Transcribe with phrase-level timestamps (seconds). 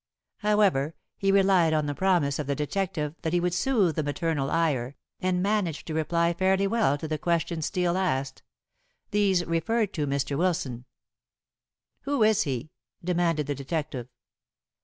[0.37, 4.49] However, he relied on the promise of the detective that he would sooth the maternal
[4.49, 8.41] ire, and managed to reply fairly well to the questions Steel asked.
[9.11, 10.35] These referred to Mr.
[10.35, 10.85] Wilson.
[12.05, 12.71] "Who is he?"
[13.03, 14.07] demanded the detective.